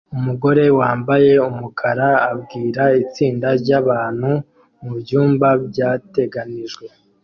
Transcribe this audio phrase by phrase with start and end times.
[0.17, 4.31] Umugore wambaye umukara abwira itsinda ryabantu
[4.81, 6.85] mubyumba byateganijwe